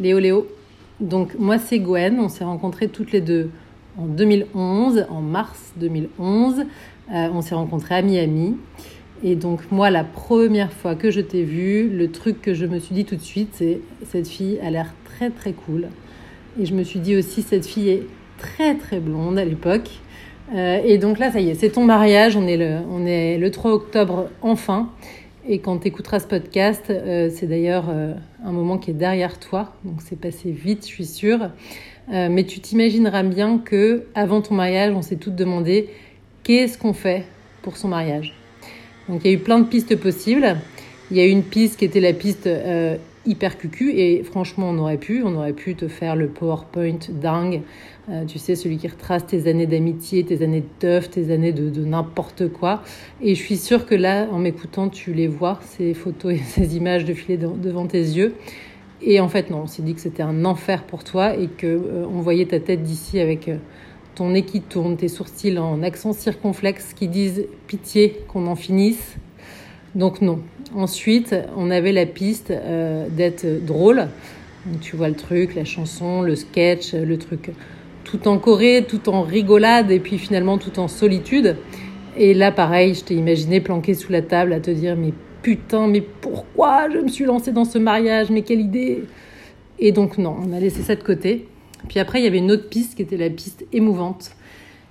Léo 0.00 0.18
Léo. 0.18 0.46
Donc 1.00 1.34
moi 1.38 1.58
c'est 1.58 1.78
Gwen, 1.78 2.18
on 2.18 2.28
s'est 2.28 2.44
rencontrés 2.44 2.88
toutes 2.88 3.12
les 3.12 3.20
deux 3.20 3.50
en 3.98 4.06
2011, 4.06 5.06
en 5.10 5.20
mars 5.20 5.72
2011. 5.76 6.60
Euh, 7.12 7.28
on 7.32 7.42
s'est 7.42 7.54
rencontrés 7.54 7.94
à 7.94 8.02
Miami. 8.02 8.56
Et 9.22 9.34
donc 9.36 9.60
moi 9.70 9.90
la 9.90 10.04
première 10.04 10.72
fois 10.72 10.94
que 10.94 11.10
je 11.10 11.20
t'ai 11.20 11.42
vue, 11.42 11.90
le 11.90 12.10
truc 12.10 12.40
que 12.40 12.54
je 12.54 12.64
me 12.64 12.78
suis 12.78 12.94
dit 12.94 13.04
tout 13.04 13.16
de 13.16 13.22
suite 13.22 13.50
c'est 13.52 13.80
cette 14.06 14.28
fille 14.28 14.58
a 14.62 14.70
l'air 14.70 14.94
très 15.04 15.30
très 15.30 15.52
cool. 15.52 15.88
Et 16.58 16.64
je 16.64 16.74
me 16.74 16.82
suis 16.82 17.00
dit 17.00 17.16
aussi 17.16 17.42
cette 17.42 17.66
fille 17.66 17.90
est 17.90 18.06
très 18.38 18.74
très 18.74 19.00
blonde 19.00 19.38
à 19.38 19.44
l'époque. 19.44 19.90
Euh, 20.54 20.80
et 20.84 20.98
donc 20.98 21.18
là 21.18 21.30
ça 21.30 21.40
y 21.40 21.50
est, 21.50 21.54
c'est 21.54 21.70
ton 21.70 21.84
mariage, 21.84 22.36
on 22.36 22.46
est 22.46 22.56
le, 22.56 22.78
on 22.90 23.06
est 23.06 23.36
le 23.36 23.50
3 23.50 23.72
octobre 23.72 24.28
enfin. 24.40 24.90
Et 25.48 25.58
quand 25.58 25.78
tu 25.78 25.88
écouteras 25.88 26.20
ce 26.20 26.26
podcast, 26.26 26.84
euh, 26.90 27.30
c'est 27.32 27.46
d'ailleurs 27.46 27.86
euh, 27.88 28.12
un 28.44 28.52
moment 28.52 28.76
qui 28.76 28.90
est 28.90 28.94
derrière 28.94 29.38
toi, 29.38 29.74
donc 29.84 30.02
c'est 30.02 30.18
passé 30.18 30.50
vite, 30.50 30.82
je 30.82 30.88
suis 30.88 31.06
sûre. 31.06 31.50
Euh, 32.12 32.28
mais 32.30 32.44
tu 32.44 32.60
t'imagineras 32.60 33.22
bien 33.22 33.58
que 33.58 34.04
avant 34.14 34.42
ton 34.42 34.54
mariage, 34.54 34.92
on 34.94 35.00
s'est 35.00 35.16
toutes 35.16 35.36
demandé 35.36 35.88
qu'est-ce 36.42 36.76
qu'on 36.76 36.92
fait 36.92 37.24
pour 37.62 37.78
son 37.78 37.88
mariage? 37.88 38.34
Donc 39.08 39.22
il 39.24 39.30
y 39.30 39.34
a 39.34 39.36
eu 39.36 39.40
plein 39.40 39.60
de 39.60 39.66
pistes 39.66 39.96
possibles. 39.96 40.56
Il 41.10 41.16
y 41.16 41.20
a 41.20 41.24
eu 41.24 41.30
une 41.30 41.42
piste 41.42 41.78
qui 41.78 41.86
était 41.86 42.00
la 42.00 42.12
piste 42.12 42.48
hyper 43.26 43.58
cucu 43.58 43.92
et 43.92 44.22
franchement 44.22 44.70
on 44.70 44.78
aurait 44.78 44.96
pu, 44.96 45.22
on 45.24 45.34
aurait 45.36 45.52
pu 45.52 45.74
te 45.74 45.88
faire 45.88 46.16
le 46.16 46.28
PowerPoint 46.28 46.98
dingue, 47.10 47.62
euh, 48.08 48.24
tu 48.24 48.38
sais 48.38 48.54
celui 48.54 48.78
qui 48.78 48.88
retrace 48.88 49.26
tes 49.26 49.48
années 49.48 49.66
d'amitié, 49.66 50.24
tes 50.24 50.42
années 50.42 50.60
de 50.60 50.68
teuf, 50.78 51.10
tes 51.10 51.30
années 51.30 51.52
de, 51.52 51.84
n'importe 51.84 52.48
quoi. 52.48 52.82
Et 53.20 53.34
je 53.34 53.42
suis 53.42 53.56
sûre 53.56 53.86
que 53.86 53.94
là, 53.94 54.26
en 54.30 54.38
m'écoutant, 54.38 54.88
tu 54.88 55.12
les 55.12 55.28
vois 55.28 55.60
ces 55.62 55.92
photos 55.94 56.32
et 56.32 56.38
ces 56.44 56.76
images 56.76 57.04
de 57.04 57.14
filer 57.14 57.36
devant 57.36 57.86
tes 57.86 57.98
yeux. 58.00 58.34
Et 59.02 59.20
en 59.20 59.28
fait 59.28 59.50
non, 59.50 59.62
on 59.62 59.66
s'est 59.66 59.82
dit 59.82 59.94
que 59.94 60.00
c'était 60.00 60.22
un 60.22 60.44
enfer 60.44 60.84
pour 60.84 61.04
toi 61.04 61.34
et 61.34 61.46
que 61.46 61.66
euh, 61.66 62.06
on 62.12 62.20
voyait 62.20 62.46
ta 62.46 62.60
tête 62.60 62.82
d'ici 62.82 63.18
avec 63.18 63.48
euh, 63.48 63.56
ton 64.14 64.30
nez 64.30 64.42
qui 64.42 64.60
tourne, 64.60 64.96
tes 64.96 65.08
sourcils 65.08 65.58
en 65.58 65.82
accent 65.82 66.12
circonflexe 66.12 66.92
qui 66.94 67.08
disent 67.08 67.46
pitié 67.66 68.20
qu'on 68.28 68.46
en 68.46 68.56
finisse. 68.56 69.16
Donc 69.94 70.20
non. 70.20 70.40
Ensuite, 70.74 71.34
on 71.56 71.70
avait 71.70 71.92
la 71.92 72.06
piste 72.06 72.50
euh, 72.50 73.08
d'être 73.08 73.46
drôle. 73.64 74.08
Tu 74.80 74.94
vois 74.94 75.08
le 75.08 75.14
truc, 75.14 75.54
la 75.54 75.64
chanson, 75.64 76.22
le 76.22 76.36
sketch, 76.36 76.92
le 76.92 77.18
truc 77.18 77.50
tout 78.04 78.28
en 78.28 78.38
Corée, 78.38 78.84
tout 78.86 79.08
en 79.08 79.22
rigolade 79.22 79.90
et 79.90 80.00
puis 80.00 80.18
finalement 80.18 80.58
tout 80.58 80.78
en 80.78 80.88
solitude. 80.88 81.56
Et 82.16 82.34
là, 82.34 82.52
pareil, 82.52 82.94
je 82.94 83.04
t'ai 83.04 83.14
imaginé 83.14 83.60
planqué 83.60 83.94
sous 83.94 84.12
la 84.12 84.22
table 84.22 84.52
à 84.52 84.60
te 84.60 84.70
dire 84.70 84.96
mais 84.96 85.12
putain, 85.42 85.86
mais 85.86 86.00
pourquoi 86.00 86.90
je 86.90 86.98
me 86.98 87.08
suis 87.08 87.24
lancée 87.24 87.52
dans 87.52 87.64
ce 87.64 87.78
mariage? 87.78 88.30
Mais 88.30 88.42
quelle 88.42 88.60
idée 88.60 89.04
Et 89.78 89.92
donc 89.92 90.18
non, 90.18 90.36
on 90.44 90.52
a 90.52 90.60
laissé 90.60 90.82
ça 90.82 90.94
de 90.94 91.02
côté. 91.02 91.46
Puis 91.88 91.98
après, 91.98 92.20
il 92.20 92.24
y 92.24 92.26
avait 92.26 92.38
une 92.38 92.50
autre 92.50 92.68
piste 92.68 92.94
qui 92.96 93.02
était 93.02 93.16
la 93.16 93.30
piste 93.30 93.64
émouvante. 93.72 94.32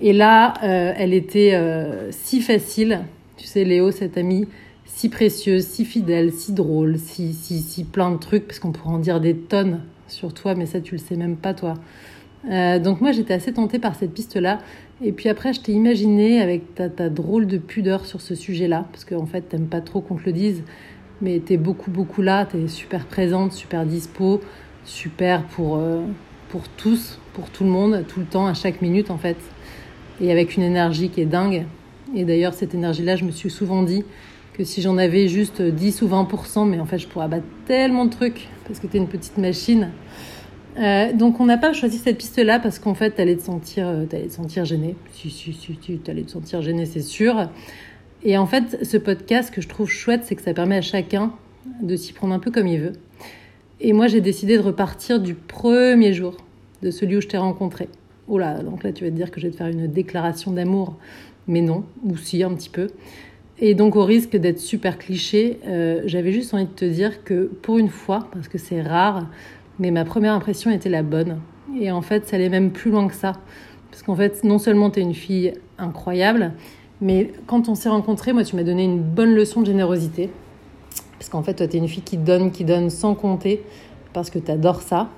Et 0.00 0.12
là, 0.12 0.54
euh, 0.62 0.92
elle 0.96 1.12
était 1.12 1.54
euh, 1.54 2.10
si 2.10 2.40
facile. 2.40 3.00
Tu 3.36 3.46
sais, 3.46 3.64
Léo, 3.64 3.90
cette 3.90 4.16
amie, 4.16 4.48
si 4.94 5.08
précieuse, 5.08 5.64
si 5.64 5.84
fidèle, 5.84 6.32
si 6.32 6.52
drôle, 6.52 6.98
si, 6.98 7.32
si, 7.32 7.60
si 7.60 7.84
plein 7.84 8.10
de 8.10 8.18
trucs, 8.18 8.46
parce 8.46 8.58
qu'on 8.58 8.72
pourrait 8.72 8.94
en 8.94 8.98
dire 8.98 9.20
des 9.20 9.34
tonnes 9.34 9.80
sur 10.08 10.34
toi, 10.34 10.54
mais 10.54 10.66
ça, 10.66 10.80
tu 10.80 10.94
le 10.94 10.98
sais 10.98 11.16
même 11.16 11.36
pas, 11.36 11.54
toi. 11.54 11.74
Euh, 12.50 12.78
donc 12.78 13.00
moi, 13.00 13.12
j'étais 13.12 13.34
assez 13.34 13.52
tentée 13.52 13.78
par 13.78 13.94
cette 13.94 14.12
piste-là. 14.12 14.58
Et 15.02 15.12
puis 15.12 15.28
après, 15.28 15.52
je 15.52 15.60
t'ai 15.60 15.72
imaginé 15.72 16.40
avec 16.40 16.74
ta, 16.74 16.88
ta, 16.88 17.08
drôle 17.08 17.46
de 17.46 17.56
pudeur 17.56 18.04
sur 18.04 18.20
ce 18.20 18.34
sujet-là, 18.34 18.86
parce 18.92 19.04
qu'en 19.04 19.26
fait, 19.26 19.42
t'aimes 19.42 19.68
pas 19.68 19.80
trop 19.80 20.00
qu'on 20.00 20.16
te 20.16 20.26
le 20.26 20.32
dise, 20.32 20.62
mais 21.22 21.38
t'es 21.38 21.56
beaucoup, 21.56 21.90
beaucoup 21.90 22.20
là, 22.20 22.44
t'es 22.44 22.68
super 22.68 23.06
présente, 23.06 23.52
super 23.52 23.86
dispo, 23.86 24.40
super 24.84 25.44
pour, 25.44 25.76
euh, 25.76 26.02
pour 26.50 26.68
tous, 26.68 27.18
pour 27.32 27.48
tout 27.50 27.64
le 27.64 27.70
monde, 27.70 28.04
tout 28.08 28.20
le 28.20 28.26
temps, 28.26 28.46
à 28.46 28.54
chaque 28.54 28.82
minute, 28.82 29.10
en 29.10 29.18
fait. 29.18 29.38
Et 30.20 30.30
avec 30.30 30.56
une 30.56 30.62
énergie 30.62 31.08
qui 31.08 31.22
est 31.22 31.26
dingue. 31.26 31.64
Et 32.14 32.24
d'ailleurs, 32.24 32.52
cette 32.52 32.74
énergie-là, 32.74 33.16
je 33.16 33.24
me 33.24 33.30
suis 33.30 33.50
souvent 33.50 33.82
dit, 33.82 34.04
si 34.64 34.82
j'en 34.82 34.98
avais 34.98 35.28
juste 35.28 35.62
10 35.62 36.02
ou 36.02 36.08
20%, 36.08 36.68
mais 36.68 36.80
en 36.80 36.86
fait 36.86 36.98
je 36.98 37.06
pourrais 37.06 37.26
abattre 37.26 37.46
tellement 37.66 38.04
de 38.04 38.10
trucs 38.10 38.48
parce 38.66 38.80
que 38.80 38.86
tu 38.86 38.96
es 38.96 39.00
une 39.00 39.08
petite 39.08 39.38
machine. 39.38 39.90
Euh, 40.78 41.12
donc 41.12 41.40
on 41.40 41.46
n'a 41.46 41.58
pas 41.58 41.72
choisi 41.72 41.98
cette 41.98 42.18
piste-là 42.18 42.60
parce 42.60 42.78
qu'en 42.78 42.94
fait 42.94 43.14
tu 43.16 43.20
allais 43.20 43.36
te 43.36 43.42
sentir, 43.42 43.86
euh, 43.88 44.04
te 44.06 44.28
sentir 44.28 44.64
gêné. 44.64 44.96
Si, 45.12 45.30
si, 45.30 45.52
si, 45.52 45.76
tu 45.76 46.10
allais 46.10 46.22
te 46.22 46.30
sentir 46.30 46.62
gêné, 46.62 46.86
c'est 46.86 47.02
sûr. 47.02 47.48
Et 48.22 48.36
en 48.36 48.46
fait, 48.46 48.84
ce 48.84 48.98
podcast, 48.98 49.52
que 49.52 49.60
je 49.60 49.68
trouve 49.68 49.88
chouette, 49.88 50.22
c'est 50.24 50.34
que 50.34 50.42
ça 50.42 50.52
permet 50.52 50.76
à 50.76 50.82
chacun 50.82 51.32
de 51.82 51.96
s'y 51.96 52.12
prendre 52.12 52.34
un 52.34 52.38
peu 52.38 52.50
comme 52.50 52.66
il 52.66 52.80
veut. 52.80 52.92
Et 53.80 53.94
moi, 53.94 54.08
j'ai 54.08 54.20
décidé 54.20 54.58
de 54.58 54.62
repartir 54.62 55.20
du 55.20 55.34
premier 55.34 56.12
jour 56.12 56.36
de 56.82 56.90
celui 56.90 57.16
où 57.16 57.20
je 57.22 57.28
t'ai 57.28 57.38
rencontré. 57.38 57.88
Oh 58.28 58.38
là, 58.38 58.62
donc 58.62 58.84
là, 58.84 58.92
tu 58.92 59.04
vas 59.04 59.10
te 59.10 59.16
dire 59.16 59.30
que 59.30 59.40
je 59.40 59.46
vais 59.46 59.52
te 59.52 59.56
faire 59.56 59.68
une 59.68 59.86
déclaration 59.86 60.52
d'amour. 60.52 60.96
Mais 61.46 61.62
non, 61.62 61.84
ou 62.04 62.16
si, 62.18 62.42
un 62.42 62.54
petit 62.54 62.68
peu. 62.68 62.88
Et 63.62 63.74
donc, 63.74 63.94
au 63.94 64.04
risque 64.04 64.36
d'être 64.36 64.58
super 64.58 64.98
cliché, 64.98 65.60
euh, 65.66 66.00
j'avais 66.06 66.32
juste 66.32 66.54
envie 66.54 66.64
de 66.64 66.70
te 66.70 66.86
dire 66.86 67.22
que 67.24 67.50
pour 67.60 67.76
une 67.76 67.90
fois, 67.90 68.26
parce 68.32 68.48
que 68.48 68.56
c'est 68.56 68.80
rare, 68.80 69.26
mais 69.78 69.90
ma 69.90 70.06
première 70.06 70.32
impression 70.32 70.70
était 70.70 70.88
la 70.88 71.02
bonne. 71.02 71.40
Et 71.78 71.92
en 71.92 72.00
fait, 72.00 72.26
ça 72.26 72.36
allait 72.36 72.48
même 72.48 72.70
plus 72.70 72.90
loin 72.90 73.06
que 73.06 73.14
ça. 73.14 73.34
Parce 73.90 74.02
qu'en 74.02 74.16
fait, 74.16 74.44
non 74.44 74.58
seulement 74.58 74.88
tu 74.90 75.00
es 75.00 75.02
une 75.02 75.14
fille 75.14 75.52
incroyable, 75.78 76.52
mais 77.02 77.32
quand 77.46 77.68
on 77.68 77.74
s'est 77.74 77.90
rencontrés, 77.90 78.32
moi, 78.32 78.44
tu 78.44 78.56
m'as 78.56 78.62
donné 78.62 78.84
une 78.84 79.00
bonne 79.00 79.34
leçon 79.34 79.60
de 79.60 79.66
générosité. 79.66 80.30
Parce 81.18 81.28
qu'en 81.28 81.42
fait, 81.42 81.54
toi, 81.54 81.68
tu 81.68 81.76
es 81.76 81.78
une 81.80 81.88
fille 81.88 82.02
qui 82.02 82.16
donne, 82.16 82.52
qui 82.52 82.64
donne 82.64 82.88
sans 82.88 83.14
compter, 83.14 83.62
parce 84.14 84.30
que 84.30 84.38
tu 84.38 84.50
adores 84.50 84.80
ça. 84.80 85.10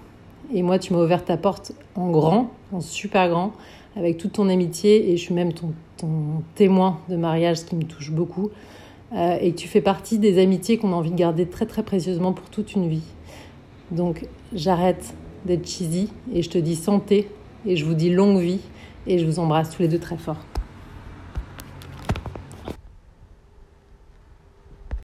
Et 0.54 0.62
moi, 0.62 0.78
tu 0.78 0.92
m'as 0.92 1.02
ouvert 1.02 1.24
ta 1.24 1.36
porte 1.36 1.72
en 1.94 2.10
grand, 2.10 2.50
en 2.72 2.80
super 2.80 3.28
grand, 3.28 3.52
avec 3.96 4.18
toute 4.18 4.32
ton 4.32 4.48
amitié, 4.48 5.10
et 5.10 5.16
je 5.16 5.22
suis 5.22 5.34
même 5.34 5.52
ton 5.52 5.72
témoin 6.54 6.98
de 7.08 7.16
mariage, 7.16 7.58
ce 7.58 7.64
qui 7.64 7.76
me 7.76 7.84
touche 7.84 8.10
beaucoup, 8.10 8.50
euh, 9.14 9.36
et 9.40 9.52
tu 9.52 9.68
fais 9.68 9.80
partie 9.80 10.18
des 10.18 10.40
amitiés 10.40 10.78
qu'on 10.78 10.92
a 10.92 10.96
envie 10.96 11.10
de 11.10 11.16
garder 11.16 11.46
très 11.46 11.66
très 11.66 11.82
précieusement 11.82 12.32
pour 12.32 12.48
toute 12.48 12.74
une 12.74 12.88
vie. 12.88 13.02
Donc 13.90 14.26
j'arrête 14.54 15.14
d'être 15.44 15.68
cheesy 15.68 16.08
et 16.32 16.42
je 16.42 16.48
te 16.48 16.58
dis 16.58 16.76
santé 16.76 17.28
et 17.66 17.76
je 17.76 17.84
vous 17.84 17.94
dis 17.94 18.10
longue 18.10 18.38
vie 18.38 18.60
et 19.06 19.18
je 19.18 19.26
vous 19.26 19.38
embrasse 19.38 19.70
tous 19.70 19.82
les 19.82 19.88
deux 19.88 19.98
très 19.98 20.16
fort. 20.16 20.38